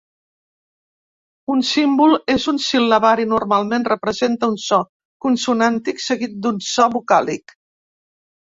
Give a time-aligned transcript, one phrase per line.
[1.55, 4.81] Un símbol en un sil·labari normalment representa un so
[5.29, 7.59] consonàntic seguit d'un so vocàlic.